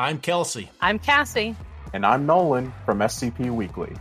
I'm 0.00 0.18
Kelsey. 0.18 0.68
I'm 0.80 0.98
Cassie. 0.98 1.54
And 1.92 2.06
I'm 2.06 2.24
Nolan 2.24 2.72
from 2.86 3.00
SCP 3.00 3.54
Weekly. 3.54 3.94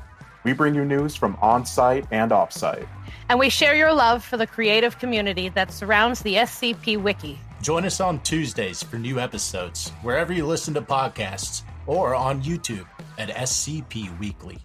We 0.45 0.53
bring 0.53 0.73
you 0.73 0.85
news 0.85 1.13
from 1.13 1.37
on 1.41 1.65
site 1.65 2.05
and 2.09 2.31
off 2.31 2.53
site. 2.53 2.87
And 3.27 3.37
we 3.37 3.49
share 3.49 3.75
your 3.75 3.91
love 3.91 4.23
for 4.23 4.37
the 4.37 4.47
creative 4.47 4.97
community 4.97 5.49
that 5.49 5.73
surrounds 5.73 6.21
the 6.21 6.35
SCP 6.35 7.03
Wiki. 7.03 7.37
Join 7.61 7.83
us 7.83 7.99
on 7.99 8.21
Tuesdays 8.21 8.81
for 8.81 8.95
new 8.95 9.19
episodes, 9.19 9.89
wherever 10.01 10.31
you 10.31 10.45
listen 10.45 10.73
to 10.75 10.81
podcasts, 10.81 11.63
or 11.85 12.15
on 12.15 12.41
YouTube 12.43 12.87
at 13.17 13.27
SCP 13.27 14.17
Weekly. 14.19 14.59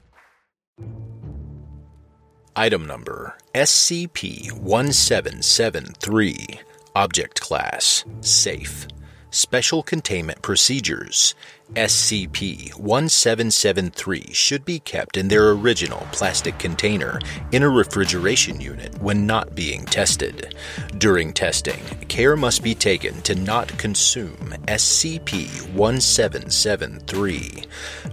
Item 2.55 2.87
number 2.87 3.37
SCP 3.57 4.53
1773. 4.53 6.61
Object 6.95 7.41
Class 7.41 8.05
Safe. 8.21 8.87
Special 9.35 9.83
Containment 9.83 10.41
Procedures 10.43 11.35
SCP 11.75 12.73
1773 12.79 14.33
should 14.33 14.65
be 14.65 14.79
kept 14.79 15.17
in 15.17 15.27
their 15.27 15.51
original 15.51 16.07
plastic 16.13 16.57
container 16.61 17.19
in 17.51 17.65
a 17.65 17.69
refrigeration 17.69 18.61
unit 18.61 18.97
when 19.01 19.27
not 19.27 19.57
being 19.57 19.87
tested. 19.87 20.55
During 20.99 21.33
testing, 21.33 21.81
care 22.07 22.37
must 22.37 22.63
be 22.63 22.77
taken 22.77 23.21
to 23.23 23.35
not 23.35 23.77
consume 23.77 24.55
SCP 24.69 25.49
1773. 25.73 27.65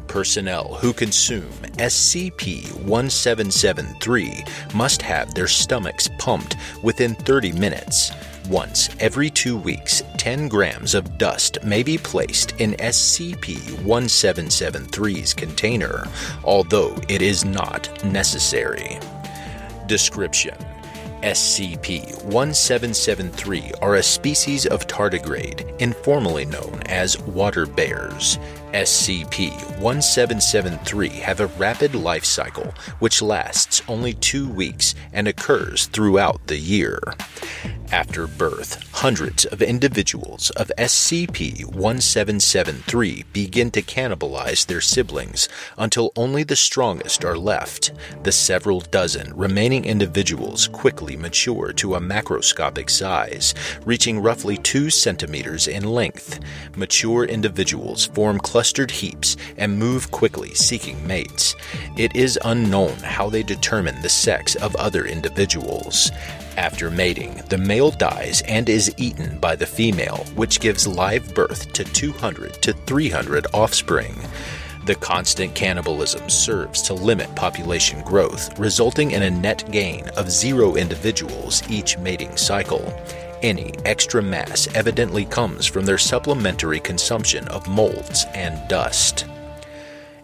Personnel 0.07 0.73
who 0.73 0.91
consume 0.91 1.51
SCP 1.77 2.63
1773 2.83 4.43
must 4.73 5.03
have 5.03 5.35
their 5.35 5.47
stomachs 5.47 6.09
pumped 6.17 6.55
within 6.81 7.13
30 7.13 7.51
minutes. 7.51 8.11
Once 8.49 8.89
every 8.99 9.29
two 9.29 9.55
weeks, 9.55 10.03
10 10.17 10.47
grams 10.47 10.93
of 10.93 11.17
dust 11.17 11.63
may 11.63 11.83
be 11.83 11.97
placed 11.97 12.51
in 12.59 12.73
SCP 12.73 13.55
1773's 13.83 15.33
container, 15.33 16.05
although 16.43 16.95
it 17.07 17.21
is 17.21 17.45
not 17.45 18.03
necessary. 18.03 18.99
Description 19.87 20.55
SCP 21.21 22.23
1773 22.23 23.73
are 23.83 23.95
a 23.95 24.03
species 24.03 24.65
of 24.65 24.87
tardigrade, 24.87 25.79
informally 25.79 26.45
known 26.45 26.81
as 26.87 27.19
water 27.19 27.67
bears. 27.67 28.39
SCP 28.73 29.51
1773 29.79 31.09
have 31.09 31.39
a 31.39 31.45
rapid 31.45 31.93
life 31.93 32.25
cycle 32.25 32.73
which 32.99 33.21
lasts 33.21 33.83
only 33.87 34.13
two 34.15 34.49
weeks 34.49 34.95
and 35.13 35.27
occurs 35.27 35.85
throughout 35.87 36.47
the 36.47 36.57
year. 36.57 36.99
After 37.91 38.25
birth, 38.25 38.89
hundreds 38.93 39.43
of 39.43 39.61
individuals 39.61 40.49
of 40.51 40.71
SCP 40.77 41.65
1773 41.65 43.25
begin 43.33 43.69
to 43.71 43.81
cannibalize 43.81 44.65
their 44.65 44.79
siblings 44.79 45.49
until 45.77 46.13
only 46.15 46.43
the 46.43 46.55
strongest 46.55 47.25
are 47.25 47.37
left. 47.37 47.91
The 48.23 48.31
several 48.31 48.79
dozen 48.79 49.35
remaining 49.35 49.83
individuals 49.83 50.69
quickly 50.69 51.17
mature 51.17 51.73
to 51.73 51.95
a 51.95 51.99
macroscopic 51.99 52.89
size, 52.89 53.53
reaching 53.83 54.21
roughly 54.21 54.55
2 54.55 54.89
centimeters 54.89 55.67
in 55.67 55.83
length. 55.83 56.39
Mature 56.77 57.25
individuals 57.25 58.05
form 58.05 58.39
clustered 58.39 58.91
heaps 58.91 59.35
and 59.57 59.77
move 59.77 60.11
quickly 60.11 60.53
seeking 60.53 61.05
mates. 61.05 61.57
It 61.97 62.15
is 62.15 62.39
unknown 62.45 62.95
how 62.99 63.29
they 63.29 63.43
determine 63.43 64.01
the 64.01 64.07
sex 64.07 64.55
of 64.55 64.77
other 64.77 65.05
individuals. 65.05 66.09
After 66.57 66.91
mating, 66.91 67.41
the 67.49 67.57
male 67.57 67.91
dies 67.91 68.41
and 68.47 68.67
is 68.67 68.93
eaten 68.97 69.39
by 69.39 69.55
the 69.55 69.65
female, 69.65 70.25
which 70.35 70.59
gives 70.59 70.85
live 70.85 71.33
birth 71.33 71.71
to 71.73 71.83
200 71.83 72.61
to 72.61 72.73
300 72.73 73.47
offspring. 73.53 74.15
The 74.85 74.95
constant 74.95 75.55
cannibalism 75.55 76.29
serves 76.29 76.81
to 76.83 76.93
limit 76.93 77.33
population 77.35 78.01
growth, 78.01 78.57
resulting 78.59 79.11
in 79.11 79.23
a 79.23 79.29
net 79.29 79.71
gain 79.71 80.07
of 80.17 80.31
zero 80.31 80.75
individuals 80.75 81.63
each 81.69 81.97
mating 81.99 82.35
cycle. 82.35 82.93
Any 83.41 83.73
extra 83.85 84.21
mass 84.21 84.67
evidently 84.75 85.25
comes 85.25 85.65
from 85.65 85.85
their 85.85 85.97
supplementary 85.97 86.79
consumption 86.79 87.47
of 87.47 87.67
molds 87.67 88.25
and 88.33 88.67
dust. 88.67 89.25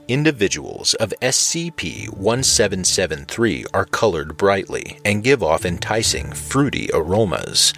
Individuals 0.08 0.94
of 0.94 1.14
SCP 1.22 2.08
1773 2.08 3.66
are 3.74 3.84
colored 3.84 4.38
brightly 4.38 5.02
and 5.04 5.22
give 5.22 5.44
off 5.44 5.66
enticing, 5.66 6.32
fruity 6.32 6.90
aromas. 6.94 7.74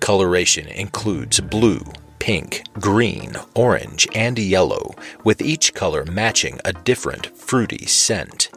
Coloration 0.00 0.66
includes 0.66 1.38
blue, 1.38 1.82
pink, 2.28 2.62
green, 2.74 3.34
orange, 3.54 4.06
and 4.14 4.38
yellow, 4.38 4.94
with 5.24 5.40
each 5.40 5.72
color 5.72 6.04
matching 6.04 6.60
a 6.62 6.74
different 6.74 7.34
fruity 7.34 7.86
scent. 7.86 8.50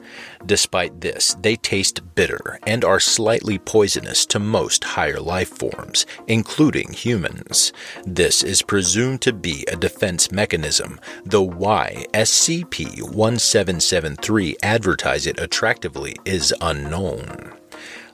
Despite 0.45 0.99
this, 0.99 1.37
they 1.41 1.55
taste 1.55 2.13
bitter 2.13 2.59
and 2.67 2.83
are 2.83 2.99
slightly 2.99 3.57
poisonous 3.57 4.25
to 4.25 4.39
most 4.39 4.83
higher 4.83 5.21
life 5.21 5.47
forms, 5.47 6.05
including 6.27 6.91
humans. 6.91 7.71
This 8.03 8.43
is 8.43 8.61
presumed 8.61 9.21
to 9.21 9.31
be 9.31 9.63
a 9.71 9.77
defense 9.77 10.33
mechanism, 10.33 10.99
though 11.23 11.41
why 11.41 12.03
SCP 12.13 13.01
1773 13.03 14.57
advertise 14.61 15.25
it 15.25 15.39
attractively 15.39 16.17
is 16.25 16.53
unknown. 16.59 17.53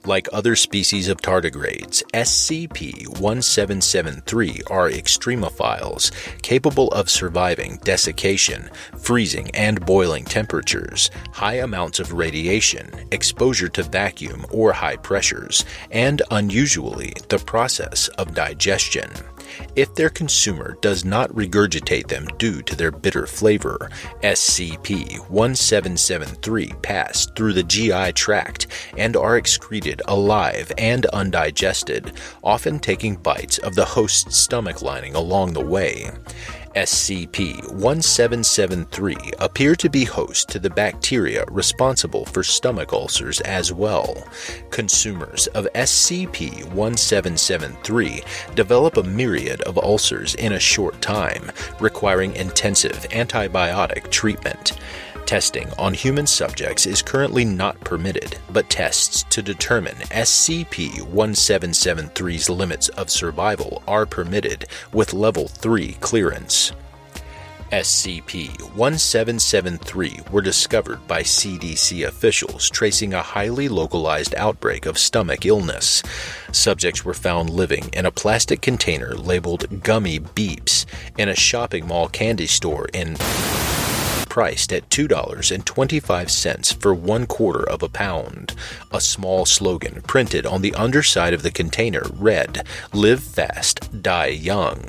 Like 0.08 0.28
other 0.32 0.56
species 0.56 1.10
of 1.10 1.18
tardigrades, 1.18 2.02
SCP-1773 2.14 4.72
are 4.72 4.90
extremophiles, 4.90 6.12
capable 6.42 6.88
of 6.94 7.10
surviving 7.10 7.78
desiccation, 7.84 8.70
freezing 8.98 9.52
and 9.54 9.86
boiling 9.86 10.24
temperatures, 10.24 11.12
high 11.34 11.56
amounts 11.56 12.00
of 12.00 12.14
radiation, 12.14 12.90
exposure 13.12 13.68
to 13.68 13.84
vacuum 13.84 14.46
or 14.50 14.72
high 14.72 14.96
pressures, 14.96 15.66
and 15.92 16.22
unusually, 16.32 17.12
the 17.28 17.40
process 17.40 18.08
of 18.18 18.34
digestion. 18.34 19.12
If 19.76 19.94
their 19.96 20.10
consumer 20.10 20.78
does 20.82 21.06
not 21.06 21.30
regurgitate 21.32 22.08
them 22.08 22.28
due 22.38 22.62
to 22.64 22.76
their 22.76 22.92
bitter 22.92 23.28
flavor, 23.28 23.90
SCP 24.24 25.20
1773 25.30 26.74
pass 26.82 27.28
through 27.36 27.54
the 27.54 27.64
GI 27.64 28.14
tract 28.14 28.68
and 28.98 29.16
are 29.16 29.38
excreted 29.38 30.02
alive 30.08 30.72
and 30.78 31.06
undigested, 31.08 32.14
often 32.44 32.80
taking 32.80 33.16
bites 33.16 33.58
of 33.60 33.76
the 33.76 33.86
host's 33.86 34.38
stomach 34.38 34.82
lining 34.82 35.16
along 35.16 35.54
the 35.54 35.66
way. 35.66 36.12
SCP-1773 36.76 39.34
appear 39.40 39.76
to 39.76 39.90
be 39.90 40.04
host 40.04 40.50
to 40.50 40.60
the 40.60 40.70
bacteria 40.70 41.46
responsible 41.50 42.26
for 42.26 42.44
stomach 42.44 42.94
ulcers 42.94 43.42
as 43.42 43.74
well. 43.74 44.24
Consumers 44.70 45.48
of 45.48 45.68
SCP-1773 45.76 48.56
develop 48.56 48.98
a 48.98 49.04
myriad 49.04 49.62
of 49.62 49.78
ulcers 49.78 50.36
in 50.36 50.54
a 50.54 50.60
short 50.60 51.02
time, 51.02 51.52
requiring 51.80 52.36
intensive 52.36 53.08
antibiotic 53.10 54.12
treatment. 54.12 54.74
Testing 55.28 55.70
on 55.78 55.94
human 55.94 56.26
subjects 56.26 56.86
is 56.86 57.02
currently 57.02 57.44
not 57.44 57.78
permitted, 57.82 58.38
but 58.50 58.70
tests 58.70 59.24
to 59.24 59.42
determine 59.42 59.96
SCP 59.96 61.02
1773's 61.02 62.50
limits 62.50 62.88
of 62.88 63.10
survival 63.10 63.84
are 63.90 64.06
permitted 64.06 64.68
with 64.94 65.12
Level 65.12 65.50
3 65.50 65.98
clearance. 66.00 66.72
SCP 67.74 68.58
1773 68.78 70.22
were 70.32 70.42
discovered 70.42 71.06
by 71.10 71.24
CDC 71.24 72.08
officials 72.08 72.70
tracing 72.70 73.14
a 73.14 73.22
highly 73.22 73.68
localized 73.68 74.34
outbreak 74.36 74.86
of 74.86 74.98
stomach 74.98 75.46
illness. 75.46 76.02
Subjects 76.54 77.04
were 77.04 77.14
found 77.14 77.50
living 77.50 77.90
in 77.92 78.06
a 78.06 78.12
plastic 78.12 78.62
container 78.62 79.14
labeled 79.14 79.84
Gummy 79.84 80.22
Beeps 80.22 80.86
in 81.18 81.28
a 81.28 81.36
shopping 81.36 81.86
mall 81.86 82.08
candy 82.08 82.48
store 82.48 82.88
in 82.94 83.18
priced 84.38 84.72
at 84.72 84.88
$2.25 84.92 86.80
for 86.80 86.94
one 86.94 87.26
quarter 87.26 87.68
of 87.68 87.82
a 87.82 87.90
pound. 87.90 88.54
A 88.92 89.02
small 89.02 89.48
slogan 89.48 90.04
printed 90.04 90.46
on 90.46 90.62
the 90.62 90.76
underside 90.76 91.34
of 91.34 91.42
the 91.42 91.50
container 91.50 92.04
read, 92.14 92.64
Live 92.94 93.24
fast, 93.24 94.04
die 94.04 94.28
young. 94.28 94.80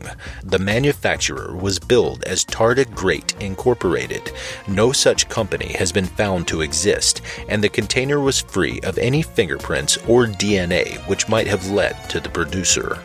The 0.45 0.59
manufacturer 0.59 1.57
was 1.57 1.79
billed 1.79 2.25
as 2.25 2.45
Tardigrade 2.45 3.41
Incorporated. 3.41 4.33
No 4.69 4.93
such 4.93 5.31
company 5.31 5.73
has 5.79 5.93
been 5.93 6.05
found 6.05 6.47
to 6.49 6.61
exist, 6.61 7.23
and 7.49 7.65
the 7.65 7.71
container 7.71 8.21
was 8.21 8.43
free 8.43 8.81
of 8.83 8.99
any 8.99 9.23
fingerprints 9.23 9.97
or 10.07 10.27
DNA 10.27 10.99
which 11.09 11.27
might 11.27 11.47
have 11.47 11.71
led 11.71 11.95
to 12.11 12.21
the 12.21 12.29
producer. 12.29 12.99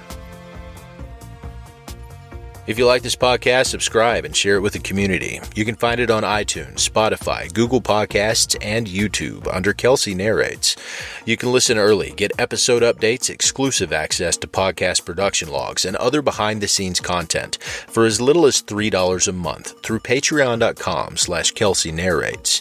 If 2.65 2.77
you 2.77 2.85
like 2.85 3.01
this 3.01 3.17
podcast, 3.17 3.65
subscribe 3.65 4.23
and 4.23 4.33
share 4.33 4.55
it 4.55 4.61
with 4.61 4.71
the 4.71 4.79
community. 4.79 5.41
You 5.53 5.65
can 5.65 5.75
find 5.75 5.99
it 5.99 6.09
on 6.09 6.23
iTunes, 6.23 6.87
Spotify, 6.87 7.53
Google 7.53 7.81
Podcasts, 7.81 8.55
and 8.61 8.87
YouTube 8.87 9.53
under 9.53 9.73
Kelsey 9.73 10.15
Narrates. 10.15 10.77
You 11.25 11.35
can 11.35 11.51
listen 11.51 11.77
early, 11.77 12.11
get 12.11 12.31
episode 12.39 12.81
updates, 12.81 13.29
exclusive 13.29 13.91
access 13.91 14.37
to 14.37 14.47
podcast 14.47 15.03
production 15.03 15.49
logs, 15.49 15.83
and 15.83 15.97
other 15.97 16.21
behind-the-scenes 16.21 17.01
content 17.01 17.57
for 17.61 18.05
as 18.05 18.21
little 18.21 18.45
as 18.45 18.61
$3 18.63 19.27
a 19.27 19.31
month 19.33 19.81
through 19.81 19.99
patreon.com 19.99 21.17
slash 21.17 21.51
Kelsey 21.51 21.91
Narrates. 21.91 22.52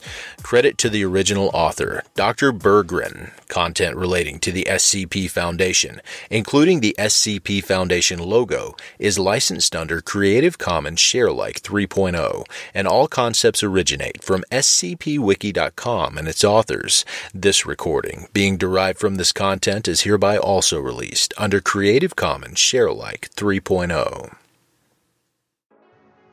Credit 0.43 0.79
to 0.79 0.89
the 0.89 1.05
original 1.05 1.51
author, 1.55 2.03
Dr. 2.15 2.53
Berggren, 2.53 3.31
content 3.49 3.97
relating 3.97 4.39
to 4.41 4.53
the 4.53 4.67
SCP 4.69 5.31
Foundation, 5.31 6.01
including 6.31 6.81
the 6.81 6.95
SCP 6.99 7.65
Foundation 7.65 8.19
logo, 8.19 8.75
is 8.99 9.19
licensed 9.19 9.77
under 9.77 10.01
Creative 10.01 10.59
Commons 10.59 10.99
Sharealike 10.99 11.61
3.0, 11.61 12.45
and 12.75 12.89
all 12.89 13.07
concepts 13.07 13.63
originate 13.63 14.23
from 14.23 14.45
scpwiki.com 14.51 16.19
and 16.19 16.29
its 16.29 16.45
authors. 16.45 17.05
This 17.35 17.67
recording, 17.67 18.29
being 18.33 18.57
derived 18.57 18.99
from 18.99 19.17
this 19.17 19.33
content, 19.33 19.89
is 19.89 20.03
hereby 20.03 20.37
also 20.37 20.79
released 20.81 21.33
under 21.39 21.61
Creative 21.61 22.17
Commons 22.17 22.59
Sharealike 22.59 23.31
3.0. 23.35 24.37